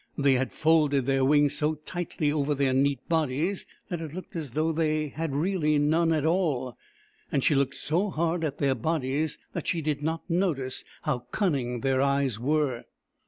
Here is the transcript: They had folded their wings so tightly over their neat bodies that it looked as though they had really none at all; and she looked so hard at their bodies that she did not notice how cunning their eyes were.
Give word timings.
They 0.17 0.33
had 0.33 0.51
folded 0.51 1.05
their 1.05 1.23
wings 1.23 1.55
so 1.55 1.75
tightly 1.75 2.31
over 2.31 2.55
their 2.55 2.73
neat 2.73 3.07
bodies 3.07 3.67
that 3.89 4.01
it 4.01 4.15
looked 4.15 4.35
as 4.35 4.53
though 4.53 4.71
they 4.71 5.09
had 5.09 5.35
really 5.35 5.77
none 5.77 6.11
at 6.11 6.25
all; 6.25 6.75
and 7.31 7.43
she 7.43 7.53
looked 7.53 7.75
so 7.75 8.09
hard 8.09 8.43
at 8.43 8.57
their 8.57 8.73
bodies 8.73 9.37
that 9.53 9.67
she 9.67 9.79
did 9.79 10.01
not 10.01 10.27
notice 10.27 10.83
how 11.03 11.19
cunning 11.31 11.81
their 11.81 12.01
eyes 12.01 12.39
were. 12.39 12.85